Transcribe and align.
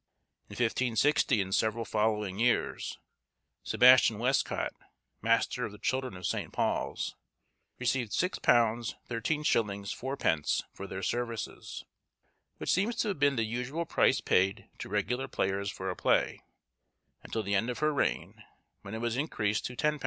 In 0.49 0.55
1560 0.55 1.41
and 1.43 1.53
several 1.53 1.85
following 1.85 2.39
years, 2.39 2.97
Sebastian 3.61 4.17
Westcott, 4.17 4.73
master 5.21 5.63
of 5.63 5.71
the 5.71 5.77
children 5.77 6.17
of 6.17 6.25
St. 6.25 6.51
Paul's, 6.51 7.15
received 7.77 8.11
£6 8.11 8.31
13_s._ 8.41 8.97
4_d._, 9.11 10.63
for 10.73 10.87
their 10.87 11.03
services, 11.03 11.85
which 12.57 12.73
seems 12.73 12.95
to 12.95 13.09
have 13.09 13.19
been 13.19 13.35
the 13.35 13.43
usual 13.43 13.85
price 13.85 14.21
paid 14.21 14.67
to 14.79 14.89
regular 14.89 15.27
players 15.27 15.69
for 15.69 15.91
a 15.91 15.95
play, 15.95 16.41
until 17.21 17.43
the 17.43 17.53
end 17.53 17.69
of 17.69 17.77
her 17.77 17.93
reign, 17.93 18.43
when 18.81 18.95
it 18.95 19.01
was 19.01 19.15
increased 19.15 19.65
to 19.67 19.75
£10. 19.75 19.99